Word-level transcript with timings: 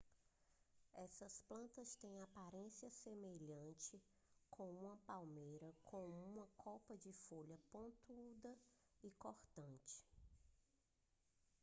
essas 0.95 1.43
plantas 1.47 1.93
têm 1.93 2.19
a 2.19 2.23
aparência 2.23 2.89
semelhante 2.89 4.01
com 4.49 4.63
uma 4.67 4.95
pequena 4.97 4.97
palmeira 5.05 5.75
com 5.85 6.07
uma 6.09 6.47
copa 6.57 6.97
de 6.97 7.13
folhas 7.13 7.63
pontudas 7.65 8.57
e 9.03 9.11
cortantes 9.11 10.01